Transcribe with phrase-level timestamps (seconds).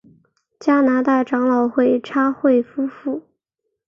[0.59, 3.21] 加拿大长老会差会夫妇。